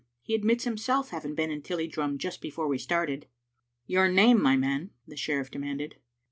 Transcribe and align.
He 0.23 0.33
admits 0.33 0.63
himself 0.63 1.09
having 1.11 1.35
been 1.35 1.51
in 1.51 1.61
Tilliedrum 1.61 2.17
just 2.17 2.41
before 2.41 2.67
we 2.67 2.79
started."" 2.79 3.27
Your 3.85 4.09
name, 4.09 4.41
my 4.41 4.57
man?" 4.57 4.89
the 5.07 5.15
sheriff 5.15 5.51
demanded. 5.51 5.97